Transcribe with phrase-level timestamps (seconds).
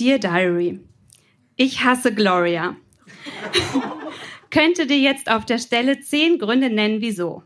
[0.00, 0.80] Dear Diary,
[1.56, 2.74] ich hasse Gloria.
[4.50, 7.42] Könnte dir jetzt auf der Stelle zehn Gründe nennen, wieso.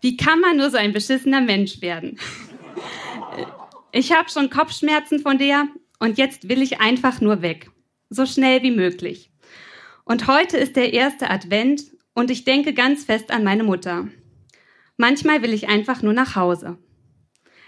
[0.00, 2.18] Wie kann man nur so ein beschissener Mensch werden?
[3.94, 7.70] Ich habe schon Kopfschmerzen von der und jetzt will ich einfach nur weg.
[8.08, 9.30] So schnell wie möglich.
[10.04, 11.82] Und heute ist der erste Advent
[12.14, 14.08] und ich denke ganz fest an meine Mutter.
[14.96, 16.78] Manchmal will ich einfach nur nach Hause.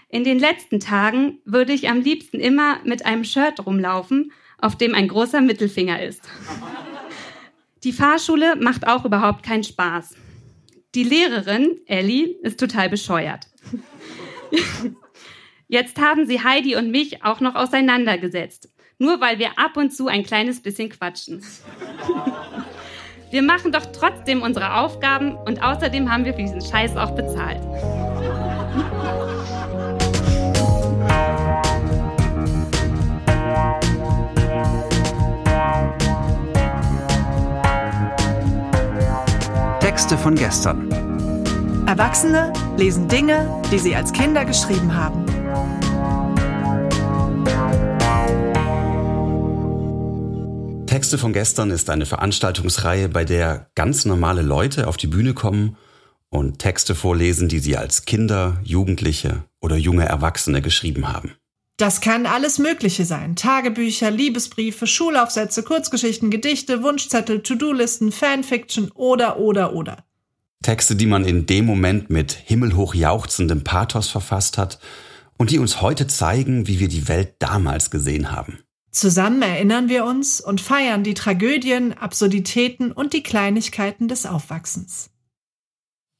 [0.09, 4.95] In den letzten Tagen würde ich am liebsten immer mit einem Shirt rumlaufen, auf dem
[4.95, 6.21] ein großer Mittelfinger ist.
[7.83, 10.15] Die Fahrschule macht auch überhaupt keinen Spaß.
[10.95, 13.47] Die Lehrerin, Ellie, ist total bescheuert.
[15.67, 20.07] Jetzt haben sie Heidi und mich auch noch auseinandergesetzt, nur weil wir ab und zu
[20.07, 21.43] ein kleines bisschen quatschen.
[23.31, 27.61] Wir machen doch trotzdem unsere Aufgaben und außerdem haben wir für diesen Scheiß auch bezahlt.
[39.95, 40.91] Texte von gestern.
[41.87, 45.25] Erwachsene lesen Dinge, die sie als Kinder geschrieben haben.
[50.85, 55.77] Texte von gestern ist eine Veranstaltungsreihe, bei der ganz normale Leute auf die Bühne kommen
[56.27, 61.37] und Texte vorlesen, die sie als Kinder, Jugendliche oder junge Erwachsene geschrieben haben.
[61.77, 63.35] Das kann alles Mögliche sein.
[63.35, 70.05] Tagebücher, Liebesbriefe, Schulaufsätze, Kurzgeschichten, Gedichte, Wunschzettel, To-Do-Listen, Fanfiction oder, oder, oder.
[70.63, 74.79] Texte, die man in dem Moment mit himmelhoch jauchzendem Pathos verfasst hat
[75.37, 78.59] und die uns heute zeigen, wie wir die Welt damals gesehen haben.
[78.91, 85.09] Zusammen erinnern wir uns und feiern die Tragödien, Absurditäten und die Kleinigkeiten des Aufwachsens.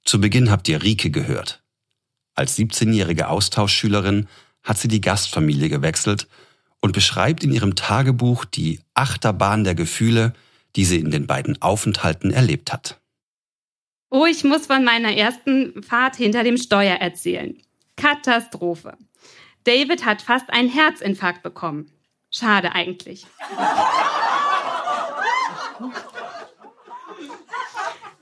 [0.03, 1.63] Zu Beginn habt ihr Rike gehört.
[2.33, 4.27] Als 17-jährige Austauschschülerin
[4.65, 6.27] hat sie die Gastfamilie gewechselt
[6.81, 10.33] und beschreibt in ihrem Tagebuch die Achterbahn der Gefühle,
[10.75, 12.99] die sie in den beiden Aufenthalten erlebt hat.
[14.09, 17.57] Oh, ich muss von meiner ersten Fahrt hinter dem Steuer erzählen.
[17.95, 18.97] Katastrophe.
[19.63, 21.91] David hat fast einen Herzinfarkt bekommen.
[22.29, 23.25] Schade eigentlich.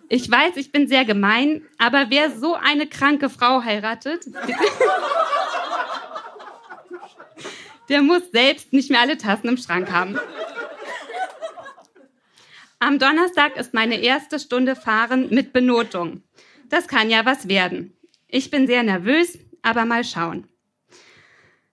[0.10, 4.26] Ich weiß, ich bin sehr gemein, aber wer so eine kranke Frau heiratet,
[7.90, 10.18] der muss selbst nicht mehr alle Tassen im Schrank haben.
[12.80, 16.22] Am Donnerstag ist meine erste Stunde Fahren mit Benotung.
[16.70, 17.94] Das kann ja was werden.
[18.28, 20.48] Ich bin sehr nervös, aber mal schauen.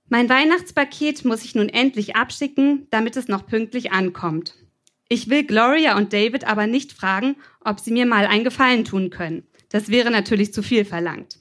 [0.09, 4.55] Mein Weihnachtspaket muss ich nun endlich abschicken, damit es noch pünktlich ankommt.
[5.09, 9.11] Ich will Gloria und David aber nicht fragen, ob sie mir mal einen Gefallen tun
[9.11, 9.45] können.
[9.69, 11.39] Das wäre natürlich zu viel verlangt.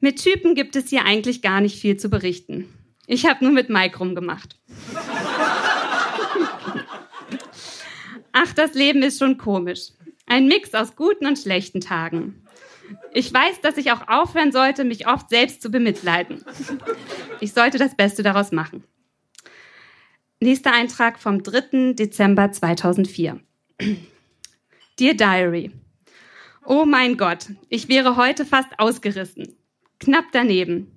[0.00, 2.68] Mit Typen gibt es hier eigentlich gar nicht viel zu berichten.
[3.06, 4.56] Ich habe nur mit Mike rumgemacht.
[8.32, 9.90] Ach, das Leben ist schon komisch.
[10.26, 12.42] Ein Mix aus guten und schlechten Tagen.
[13.12, 16.44] Ich weiß, dass ich auch aufhören sollte, mich oft selbst zu bemitleiden.
[17.40, 18.84] Ich sollte das Beste daraus machen.
[20.40, 21.92] Nächster Eintrag vom 3.
[21.92, 23.40] Dezember 2004.
[24.98, 25.70] Dear Diary.
[26.66, 29.56] Oh mein Gott, ich wäre heute fast ausgerissen.
[30.00, 30.93] Knapp daneben.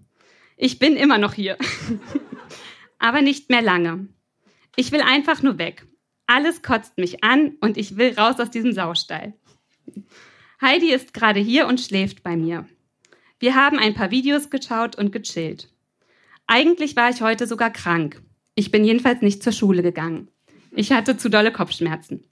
[0.57, 1.56] Ich bin immer noch hier.
[3.00, 4.07] Aber nicht mehr lange.
[4.75, 5.85] Ich will einfach nur weg.
[6.25, 9.34] Alles kotzt mich an und ich will raus aus diesem Saustall.
[10.59, 12.67] Heidi ist gerade hier und schläft bei mir.
[13.40, 15.69] Wir haben ein paar Videos geschaut und gechillt.
[16.47, 18.22] Eigentlich war ich heute sogar krank.
[18.56, 20.29] Ich bin jedenfalls nicht zur Schule gegangen.
[20.72, 22.23] Ich hatte zu dolle Kopfschmerzen.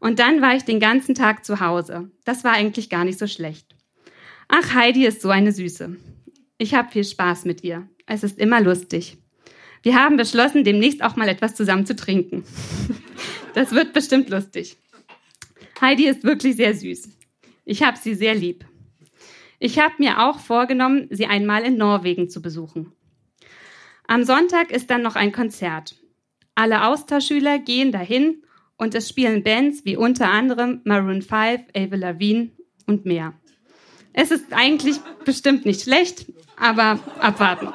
[0.00, 2.10] Und dann war ich den ganzen Tag zu Hause.
[2.24, 3.74] Das war eigentlich gar nicht so schlecht.
[4.48, 5.96] Ach, Heidi ist so eine Süße.
[6.58, 7.88] Ich habe viel Spaß mit ihr.
[8.06, 9.18] Es ist immer lustig.
[9.82, 12.44] Wir haben beschlossen, demnächst auch mal etwas zusammen zu trinken.
[13.54, 14.76] Das wird bestimmt lustig.
[15.80, 17.08] Heidi ist wirklich sehr süß.
[17.64, 18.64] Ich habe sie sehr lieb.
[19.60, 22.90] Ich habe mir auch vorgenommen, sie einmal in Norwegen zu besuchen.
[24.08, 25.94] Am Sonntag ist dann noch ein Konzert.
[26.56, 28.42] Alle Austauschschüler gehen dahin
[28.76, 32.50] und es spielen Bands wie unter anderem Maroon 5, Avril Lavigne
[32.86, 33.34] und mehr.
[34.12, 37.68] Es ist eigentlich bestimmt nicht schlecht, aber abwarten.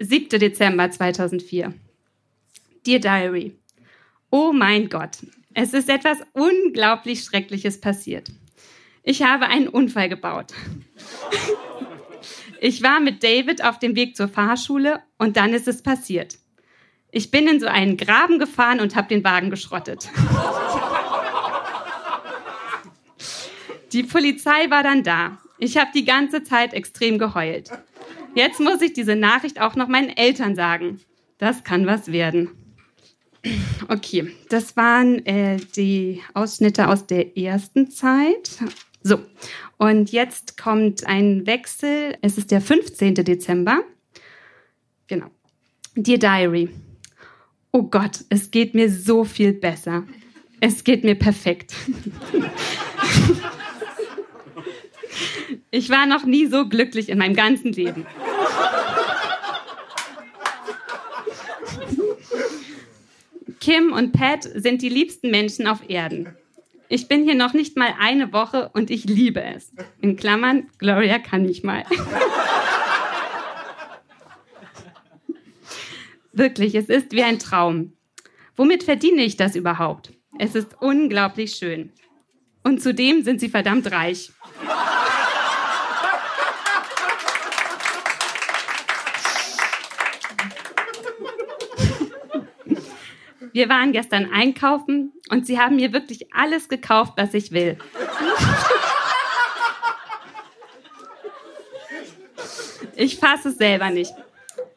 [0.00, 0.28] 7.
[0.38, 1.74] Dezember 2004.
[2.86, 3.58] Dear Diary.
[4.30, 5.18] Oh mein Gott,
[5.54, 8.30] es ist etwas unglaublich Schreckliches passiert.
[9.02, 10.52] Ich habe einen Unfall gebaut.
[12.60, 16.38] Ich war mit David auf dem Weg zur Fahrschule und dann ist es passiert.
[17.10, 20.08] Ich bin in so einen Graben gefahren und habe den Wagen geschrottet.
[23.92, 25.38] Die Polizei war dann da.
[25.58, 27.70] Ich habe die ganze Zeit extrem geheult.
[28.34, 31.00] Jetzt muss ich diese Nachricht auch noch meinen Eltern sagen.
[31.38, 32.50] Das kann was werden.
[33.88, 38.50] Okay, das waren äh, die Ausschnitte aus der ersten Zeit.
[39.02, 39.20] So,
[39.78, 42.16] und jetzt kommt ein Wechsel.
[42.20, 43.14] Es ist der 15.
[43.14, 43.82] Dezember.
[45.06, 45.30] Genau.
[45.94, 46.70] Dear Diary.
[47.72, 50.04] Oh Gott, es geht mir so viel besser.
[50.60, 51.74] Es geht mir perfekt.
[55.70, 58.06] Ich war noch nie so glücklich in meinem ganzen Leben.
[63.60, 66.34] Kim und Pat sind die liebsten Menschen auf Erden.
[66.88, 69.72] Ich bin hier noch nicht mal eine Woche und ich liebe es.
[70.00, 71.84] In Klammern, Gloria kann nicht mal.
[76.32, 77.92] Wirklich, es ist wie ein Traum.
[78.56, 80.12] Womit verdiene ich das überhaupt?
[80.38, 81.92] Es ist unglaublich schön.
[82.62, 84.30] Und zudem sind sie verdammt reich.
[93.58, 97.76] Wir waren gestern einkaufen und sie haben mir wirklich alles gekauft, was ich will.
[102.94, 104.12] Ich fasse es selber nicht.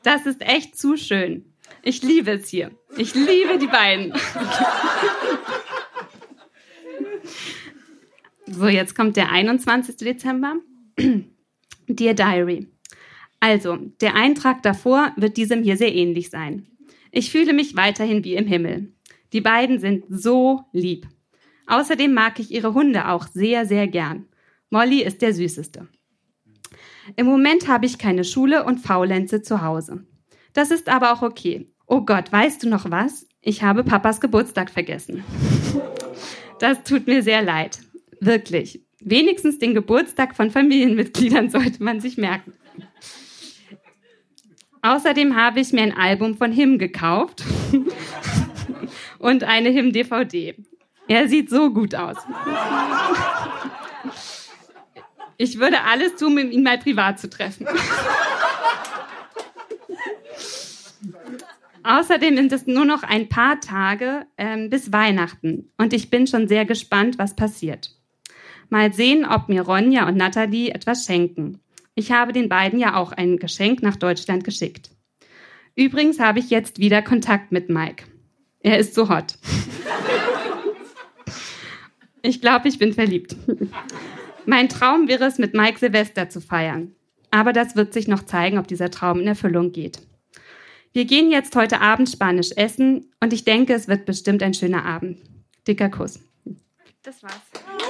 [0.01, 1.53] Das ist echt zu schön.
[1.83, 2.71] Ich liebe es hier.
[2.97, 4.15] Ich liebe die beiden.
[8.47, 9.97] So, jetzt kommt der 21.
[9.97, 10.55] Dezember.
[11.87, 12.67] Dear Diary.
[13.39, 16.65] Also, der Eintrag davor wird diesem hier sehr ähnlich sein.
[17.11, 18.93] Ich fühle mich weiterhin wie im Himmel.
[19.33, 21.07] Die beiden sind so lieb.
[21.67, 24.25] Außerdem mag ich ihre Hunde auch sehr, sehr gern.
[24.69, 25.87] Molly ist der süßeste.
[27.17, 30.05] Im Moment habe ich keine Schule und Faulenze zu Hause.
[30.53, 31.71] Das ist aber auch okay.
[31.87, 33.27] Oh Gott, weißt du noch was?
[33.41, 35.23] Ich habe Papas Geburtstag vergessen.
[36.59, 37.79] Das tut mir sehr leid.
[38.19, 38.85] Wirklich.
[38.99, 42.53] Wenigstens den Geburtstag von Familienmitgliedern sollte man sich merken.
[44.81, 47.43] Außerdem habe ich mir ein Album von Him gekauft
[49.19, 50.55] und eine Him-DVD.
[51.07, 52.17] Er sieht so gut aus.
[55.37, 57.67] Ich würde alles tun, um ihn mal privat zu treffen.
[61.83, 66.47] Außerdem sind es nur noch ein paar Tage ähm, bis Weihnachten und ich bin schon
[66.47, 67.95] sehr gespannt, was passiert.
[68.69, 71.59] Mal sehen, ob mir Ronja und Nathalie etwas schenken.
[72.01, 74.89] Ich habe den beiden ja auch ein Geschenk nach Deutschland geschickt.
[75.75, 78.06] Übrigens habe ich jetzt wieder Kontakt mit Mike.
[78.62, 79.36] Er ist so hot.
[82.24, 83.36] Ich glaube, ich bin verliebt.
[84.48, 86.95] Mein Traum wäre es, mit Mike Silvester zu feiern.
[87.30, 90.00] Aber das wird sich noch zeigen, ob dieser Traum in Erfüllung geht.
[90.94, 94.86] Wir gehen jetzt heute Abend Spanisch essen und ich denke, es wird bestimmt ein schöner
[94.86, 95.19] Abend.
[95.68, 96.19] Dicker Kuss.
[97.03, 97.80] Das war's.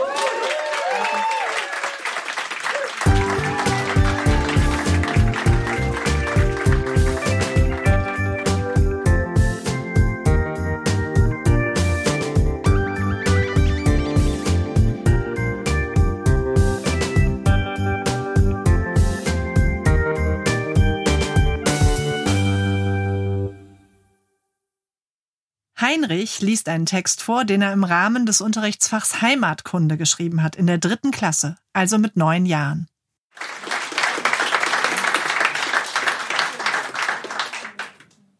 [25.92, 30.66] Heinrich liest einen Text vor, den er im Rahmen des Unterrichtsfachs Heimatkunde geschrieben hat, in
[30.66, 32.88] der dritten Klasse, also mit neun Jahren.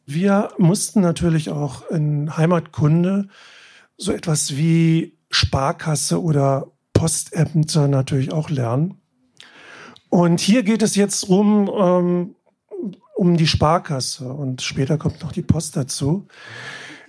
[0.06, 3.28] Wir mussten natürlich auch in Heimatkunde
[3.98, 9.02] so etwas wie Sparkasse oder Postämter natürlich auch lernen.
[10.08, 12.36] Und hier geht es jetzt um, ähm,
[13.16, 16.28] um die Sparkasse und später kommt noch die Post dazu.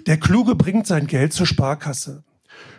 [0.07, 2.25] Der Kluge bringt sein Geld zur Sparkasse.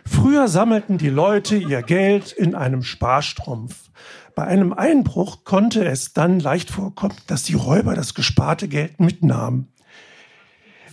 [0.04, 3.90] Früher sammelten die Leute ihr Geld in einem Sparstrumpf.
[4.34, 9.68] Bei einem Einbruch konnte es dann leicht vorkommen, dass die Räuber das gesparte Geld mitnahmen.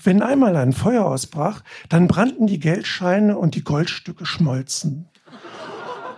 [0.03, 5.09] Wenn einmal ein Feuer ausbrach, dann brannten die Geldscheine und die Goldstücke schmolzen.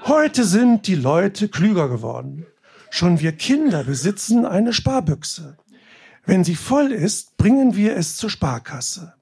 [0.05, 2.46] Heute sind die Leute klüger geworden.
[2.91, 5.58] Schon wir Kinder besitzen eine Sparbüchse.
[6.24, 9.15] Wenn sie voll ist, bringen wir es zur Sparkasse.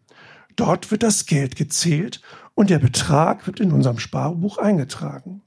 [0.62, 2.22] Dort wird das Geld gezählt
[2.54, 5.42] und der Betrag wird in unserem Sparbuch eingetragen.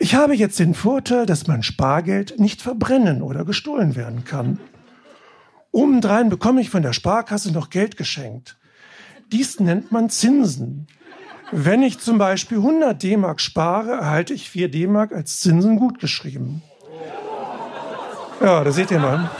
[0.00, 4.58] Ich habe jetzt den Vorteil, dass mein Spargeld nicht verbrennen oder gestohlen werden kann.
[5.70, 8.58] Obendrein bekomme ich von der Sparkasse noch Geld geschenkt.
[9.30, 10.88] Dies nennt man Zinsen.
[11.52, 16.62] Wenn ich zum Beispiel 100 D-Mark spare, erhalte ich 4 D-Mark als Zinsen gutgeschrieben.
[18.40, 19.30] Ja, da seht ihr mal.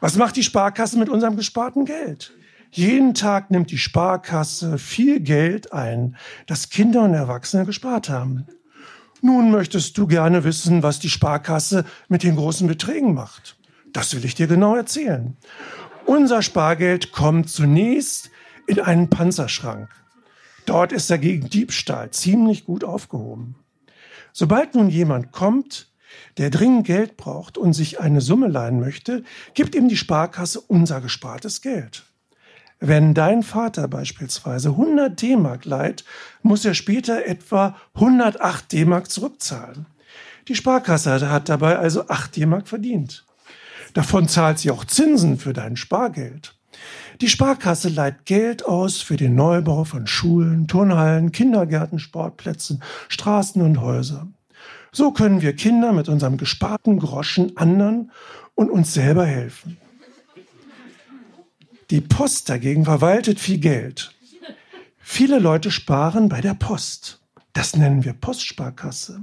[0.00, 2.32] Was macht die Sparkasse mit unserem gesparten Geld?
[2.76, 6.16] Jeden Tag nimmt die Sparkasse viel Geld ein,
[6.48, 8.48] das Kinder und Erwachsene gespart haben.
[9.22, 13.56] Nun möchtest du gerne wissen, was die Sparkasse mit den großen Beträgen macht.
[13.92, 15.36] Das will ich dir genau erzählen.
[16.04, 18.30] Unser Spargeld kommt zunächst
[18.66, 19.88] in einen Panzerschrank.
[20.66, 23.54] Dort ist er gegen Diebstahl ziemlich gut aufgehoben.
[24.32, 25.92] Sobald nun jemand kommt,
[26.38, 29.22] der dringend Geld braucht und sich eine Summe leihen möchte,
[29.54, 32.02] gibt ihm die Sparkasse unser gespartes Geld.
[32.80, 36.04] Wenn dein Vater beispielsweise 100 D-Mark leiht,
[36.42, 39.86] muss er später etwa 108 D-Mark zurückzahlen.
[40.48, 43.24] Die Sparkasse hat dabei also 8 D-Mark verdient.
[43.94, 46.54] Davon zahlt sie auch Zinsen für dein Spargeld.
[47.20, 53.80] Die Sparkasse leiht Geld aus für den Neubau von Schulen, Turnhallen, Kindergärten, Sportplätzen, Straßen und
[53.80, 54.34] Häusern.
[54.92, 58.10] So können wir Kinder mit unserem gesparten Groschen anderen
[58.54, 59.76] und uns selber helfen.
[61.94, 64.12] Die Post dagegen verwaltet viel Geld.
[64.98, 67.20] Viele Leute sparen bei der Post.
[67.52, 69.22] Das nennen wir Postsparkasse.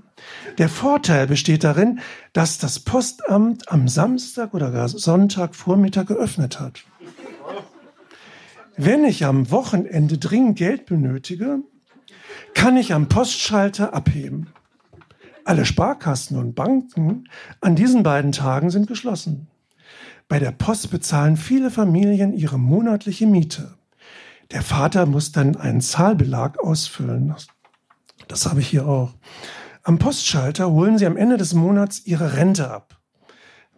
[0.58, 2.00] Der Vorteil besteht darin,
[2.32, 6.86] dass das Postamt am Samstag oder Sonntag Vormittag geöffnet hat.
[8.78, 11.60] Wenn ich am Wochenende dringend Geld benötige,
[12.54, 14.48] kann ich am Postschalter abheben.
[15.44, 17.28] Alle Sparkassen und Banken
[17.60, 19.51] an diesen beiden Tagen sind geschlossen.
[20.32, 23.74] Bei der Post bezahlen viele Familien ihre monatliche Miete.
[24.52, 27.36] Der Vater muss dann einen Zahlbelag ausfüllen.
[28.30, 29.14] Das habe ich hier auch.
[29.84, 32.98] Am Postschalter holen sie am Ende des Monats ihre Rente ab.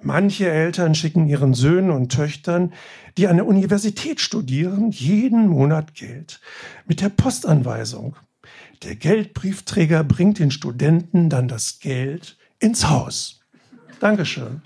[0.03, 2.71] Manche Eltern schicken ihren Söhnen und Töchtern,
[3.17, 6.39] die an der Universität studieren, jeden Monat Geld
[6.85, 8.15] mit der Postanweisung.
[8.83, 13.41] Der Geldbriefträger bringt den Studenten dann das Geld ins Haus.
[13.99, 14.61] Dankeschön.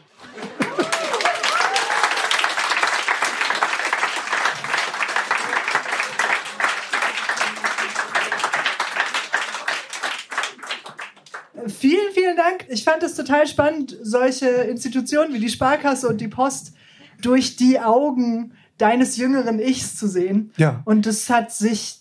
[11.79, 12.65] Vielen, vielen Dank.
[12.69, 16.73] Ich fand es total spannend, solche Institutionen wie die Sparkasse und die Post
[17.21, 20.51] durch die Augen deines jüngeren Ichs zu sehen.
[20.57, 20.81] Ja.
[20.85, 21.99] Und es hat sich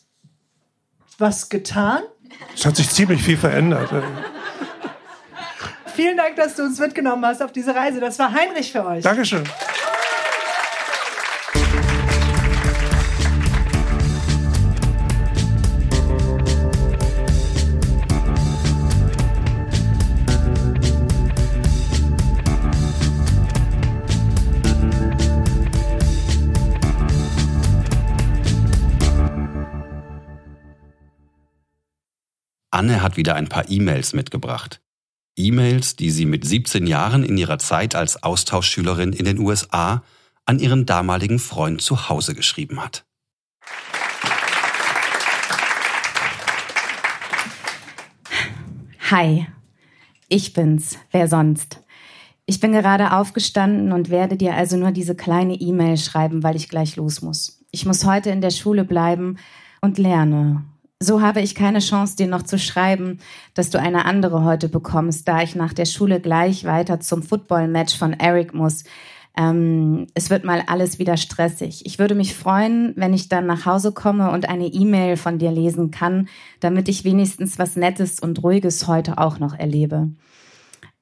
[1.18, 2.02] was getan.
[2.54, 3.90] Es hat sich ziemlich viel verändert.
[5.94, 8.00] Vielen Dank, dass du uns mitgenommen hast auf diese Reise.
[8.00, 9.02] Das war Heinrich für euch.
[9.02, 9.44] Dankeschön.
[32.76, 34.82] Anne hat wieder ein paar E-Mails mitgebracht.
[35.34, 40.02] E-Mails, die sie mit 17 Jahren in ihrer Zeit als Austauschschülerin in den USA
[40.44, 43.06] an ihren damaligen Freund zu Hause geschrieben hat.
[49.10, 49.46] Hi,
[50.28, 51.82] ich bin's, wer sonst?
[52.44, 56.68] Ich bin gerade aufgestanden und werde dir also nur diese kleine E-Mail schreiben, weil ich
[56.68, 57.64] gleich los muss.
[57.70, 59.38] Ich muss heute in der Schule bleiben
[59.80, 60.62] und lerne
[61.00, 63.18] so habe ich keine Chance, dir noch zu schreiben,
[63.54, 67.98] dass du eine andere heute bekommst, da ich nach der Schule gleich weiter zum Football-Match
[67.98, 68.84] von Eric muss.
[69.36, 71.84] Ähm, es wird mal alles wieder stressig.
[71.84, 75.50] Ich würde mich freuen, wenn ich dann nach Hause komme und eine E-Mail von dir
[75.50, 76.28] lesen kann,
[76.60, 80.08] damit ich wenigstens was Nettes und Ruhiges heute auch noch erlebe.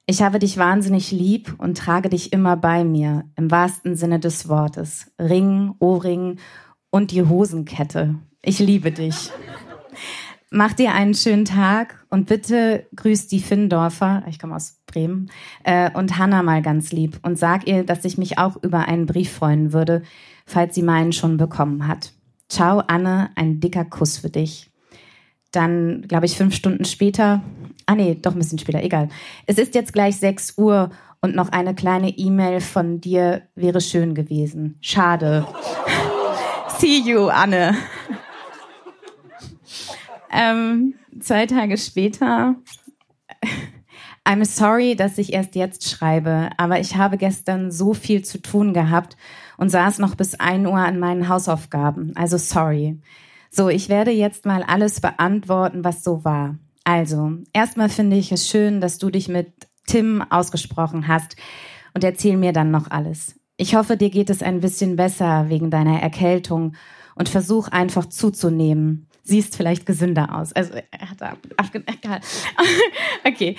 [0.07, 4.49] Ich habe dich wahnsinnig lieb und trage dich immer bei mir, im wahrsten Sinne des
[4.49, 5.13] Wortes.
[5.19, 6.39] Ring, Ohrring
[6.91, 8.17] und die Hosenkette.
[8.43, 9.31] Ich liebe dich.
[10.57, 15.29] Mach dir einen schönen Tag und bitte grüß die Finndorfer, ich komme aus Bremen,
[15.65, 19.07] äh, und Hanna mal ganz lieb und sag ihr, dass ich mich auch über einen
[19.07, 20.03] Brief freuen würde,
[20.47, 22.13] falls sie meinen schon bekommen hat.
[22.49, 24.71] Ciao, Anne, ein dicker Kuss für dich.
[25.51, 27.43] Dann, glaube ich, fünf Stunden später,
[27.87, 29.09] ah nee, doch ein bisschen später, egal.
[29.47, 34.15] Es ist jetzt gleich sechs Uhr und noch eine kleine E-Mail von dir wäre schön
[34.15, 34.79] gewesen.
[34.81, 35.49] Schade.
[36.79, 37.75] See you, Anne.
[40.35, 42.57] Ähm, zwei Tage später.
[44.27, 48.73] I'm sorry, dass ich erst jetzt schreibe, aber ich habe gestern so viel zu tun
[48.73, 49.17] gehabt
[49.59, 52.13] und saß noch bis ein Uhr an meinen Hausaufgaben.
[52.17, 53.01] Also sorry.
[53.51, 56.59] So, ich werde jetzt mal alles beantworten, was so war.
[56.85, 59.53] Also, erstmal finde ich es schön, dass du dich mit
[59.87, 61.37] Tim ausgesprochen hast
[61.93, 63.39] und erzähl mir dann noch alles.
[63.57, 66.75] Ich hoffe, dir geht es ein bisschen besser wegen deiner Erkältung
[67.15, 70.53] und versuch einfach zuzunehmen siehst vielleicht gesünder aus.
[70.53, 71.37] Also er hat da
[71.87, 72.21] egal.
[73.25, 73.57] okay.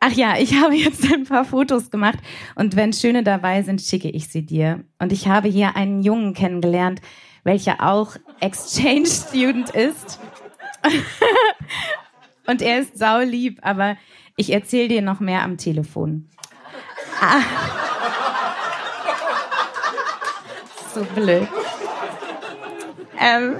[0.00, 2.18] Ach ja, ich habe jetzt ein paar Fotos gemacht
[2.54, 4.84] und wenn schöne dabei sind, schicke ich sie dir.
[5.00, 7.00] Und ich habe hier einen Jungen kennengelernt,
[7.42, 10.20] welcher auch Exchange Student ist.
[12.46, 13.96] und er ist saulieb, aber
[14.40, 16.28] Ich erzähle dir noch mehr am Telefon.
[17.20, 17.40] Ah.
[20.94, 21.46] So blöd.
[23.20, 23.56] Ähm,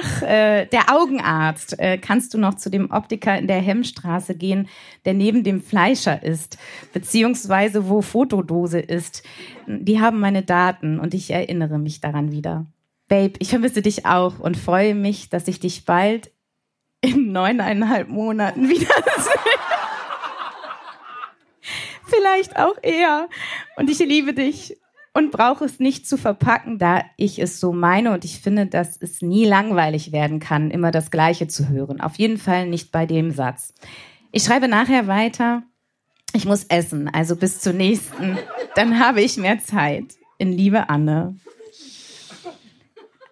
[0.00, 1.78] ach, äh, der Augenarzt.
[1.78, 4.68] Äh, kannst du noch zu dem Optiker in der Hemmstraße gehen,
[5.04, 6.58] der neben dem Fleischer ist,
[6.92, 9.22] beziehungsweise wo Fotodose ist?
[9.66, 12.66] Die haben meine Daten und ich erinnere mich daran wieder.
[13.08, 16.30] Babe, ich vermisse dich auch und freue mich, dass ich dich bald
[17.00, 18.94] in neuneinhalb Monaten wiedersehe.
[22.06, 23.28] Vielleicht auch eher.
[23.76, 24.76] Und ich liebe dich
[25.14, 29.00] und brauche es nicht zu verpacken, da ich es so meine und ich finde, dass
[29.00, 32.00] es nie langweilig werden kann, immer das Gleiche zu hören.
[32.00, 33.72] Auf jeden Fall nicht bei dem Satz.
[34.32, 35.62] Ich schreibe nachher weiter.
[36.34, 38.36] Ich muss essen, also bis zur nächsten.
[38.74, 40.16] Dann habe ich mehr Zeit.
[40.36, 41.36] In Liebe Anne.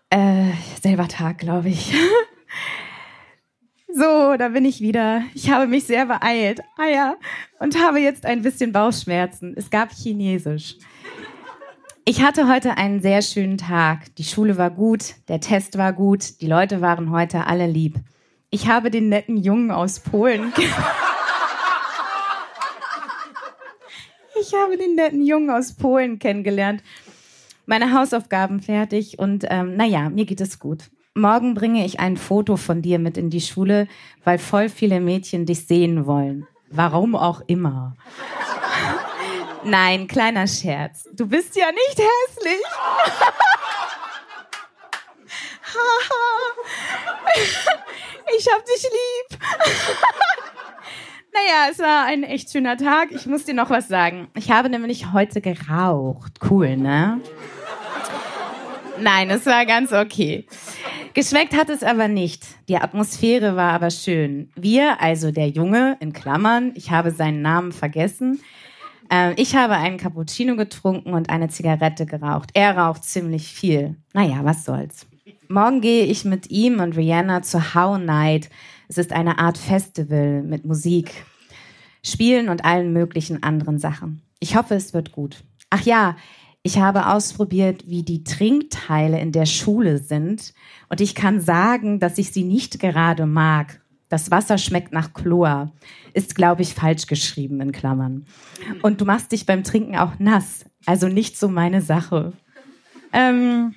[0.09, 1.93] Äh, selber Tag, glaube ich.
[3.95, 5.23] So, da bin ich wieder.
[5.35, 6.62] Ich habe mich sehr beeilt.
[6.79, 7.17] Ah ja.
[7.59, 9.53] Und habe jetzt ein bisschen Bauchschmerzen.
[9.55, 10.79] Es gab Chinesisch.
[12.04, 14.12] Ich hatte heute einen sehr schönen Tag.
[14.16, 17.94] Die Schule war gut, der Test war gut, die Leute waren heute alle lieb.
[18.50, 20.52] Ich habe den netten Jungen aus Polen.
[24.40, 26.82] ich habe den netten Jungen aus Polen kennengelernt.
[27.66, 30.90] Meine Hausaufgaben fertig und ähm, naja, mir geht es gut.
[31.14, 33.87] Morgen bringe ich ein Foto von dir mit in die Schule,
[34.25, 36.49] weil voll viele Mädchen dich sehen wollen.
[36.68, 37.94] Warum auch immer.
[39.64, 41.09] Nein, kleiner Scherz.
[41.12, 42.62] Du bist ja nicht hässlich.
[48.38, 49.38] ich hab dich lieb.
[51.33, 53.12] naja, es war ein echt schöner Tag.
[53.12, 54.28] Ich muss dir noch was sagen.
[54.35, 56.40] Ich habe nämlich heute geraucht.
[56.50, 57.21] Cool, ne?
[58.99, 60.47] Nein, es war ganz okay.
[61.14, 62.45] Geschmeckt hat es aber nicht.
[62.69, 64.50] Die Atmosphäre war aber schön.
[64.54, 68.40] Wir, also der Junge, in Klammern, ich habe seinen Namen vergessen,
[69.12, 72.50] äh, ich habe einen Cappuccino getrunken und eine Zigarette geraucht.
[72.54, 73.97] Er raucht ziemlich viel.
[74.15, 75.06] Naja, was soll's.
[75.49, 78.49] Morgen gehe ich mit ihm und Rihanna zur How Night.
[78.89, 81.25] Es ist eine Art Festival mit Musik,
[82.02, 84.23] Spielen und allen möglichen anderen Sachen.
[84.41, 85.45] Ich hoffe, es wird gut.
[85.71, 86.17] Ach ja,
[86.63, 90.54] ich habe ausprobiert, wie die Trinkteile in der Schule sind
[90.89, 93.81] und ich kann sagen, dass ich sie nicht gerade mag.
[94.13, 95.73] Das Wasser schmeckt nach Chlor.
[96.13, 98.27] Ist, glaube ich, falsch geschrieben in Klammern.
[98.83, 100.67] Und du machst dich beim Trinken auch nass.
[100.85, 102.35] Also nicht so meine Sache.
[103.15, 103.75] Ähm,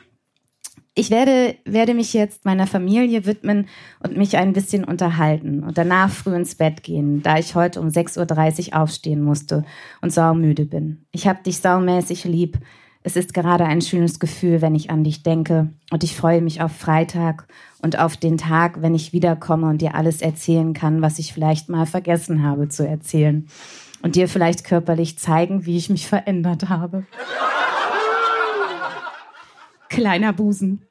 [0.93, 3.69] ich werde, werde mich jetzt meiner Familie widmen
[4.03, 7.87] und mich ein bisschen unterhalten und danach früh ins Bett gehen, da ich heute um
[7.87, 9.63] 6.30 Uhr aufstehen musste
[10.01, 11.05] und saumüde bin.
[11.13, 12.57] Ich hab dich saumäßig lieb.
[13.05, 16.61] Es ist gerade ein schönes Gefühl, wenn ich an dich denke und ich freue mich
[16.61, 17.47] auf Freitag
[17.81, 21.69] und auf den Tag, wenn ich wiederkomme und dir alles erzählen kann, was ich vielleicht
[21.69, 23.47] mal vergessen habe zu erzählen
[24.01, 27.05] und dir vielleicht körperlich zeigen, wie ich mich verändert habe
[29.95, 30.81] kleiner Busen.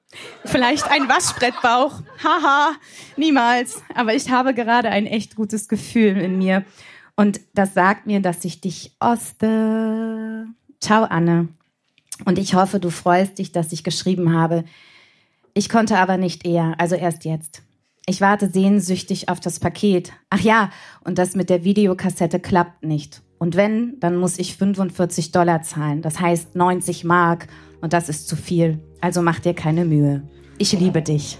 [0.45, 2.01] Vielleicht ein Waschbrettbauch.
[2.23, 2.73] Haha,
[3.17, 3.83] niemals.
[3.95, 6.65] Aber ich habe gerade ein echt gutes Gefühl in mir.
[7.15, 10.47] Und das sagt mir, dass ich dich oste.
[10.81, 11.49] Ciao, Anne.
[12.25, 14.65] Und ich hoffe, du freust dich, dass ich geschrieben habe.
[15.53, 17.63] Ich konnte aber nicht eher, also erst jetzt.
[18.07, 20.13] Ich warte sehnsüchtig auf das Paket.
[20.31, 20.71] Ach ja,
[21.05, 23.23] und das mit der Videokassette klappt nicht.
[23.39, 26.03] Und wenn, dann muss ich 45 Dollar zahlen.
[26.03, 27.47] Das heißt 90 Mark.
[27.81, 28.81] Und das ist zu viel.
[29.01, 30.23] Also mach dir keine Mühe.
[30.59, 31.39] Ich liebe dich.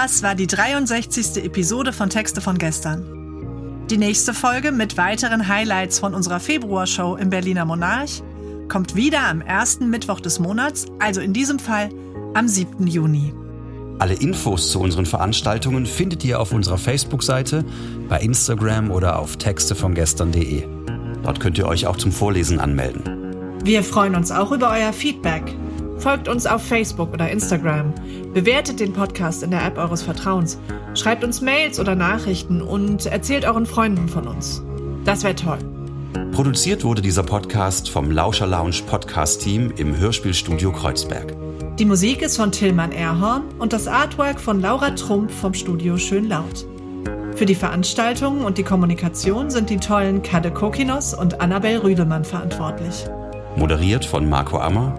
[0.00, 1.44] Das war die 63.
[1.44, 3.84] Episode von Texte von gestern.
[3.90, 8.22] Die nächste Folge mit weiteren Highlights von unserer Februarshow im Berliner Monarch
[8.68, 11.88] kommt wieder am ersten Mittwoch des Monats, also in diesem Fall
[12.34, 12.86] am 7.
[12.86, 13.34] Juni.
[13.98, 17.64] Alle Infos zu unseren Veranstaltungen findet ihr auf unserer Facebook-Seite,
[18.08, 20.62] bei Instagram oder auf textevongestern.de.
[21.24, 23.02] Dort könnt ihr euch auch zum Vorlesen anmelden.
[23.64, 25.56] Wir freuen uns auch über euer Feedback.
[25.98, 27.92] Folgt uns auf Facebook oder Instagram.
[28.32, 30.58] Bewertet den Podcast in der App eures Vertrauens.
[30.94, 34.62] Schreibt uns Mails oder Nachrichten und erzählt euren Freunden von uns.
[35.04, 35.58] Das wäre toll.
[36.32, 41.34] Produziert wurde dieser Podcast vom Lauscher Lounge Podcast Team im Hörspielstudio Kreuzberg.
[41.78, 46.64] Die Musik ist von Tillmann Erhorn und das Artwork von Laura Trump vom Studio Schönlaut.
[47.34, 53.04] Für die Veranstaltungen und die Kommunikation sind die tollen Kade Kokinos und Annabel Rüdemann verantwortlich.
[53.56, 54.98] Moderiert von Marco Ammer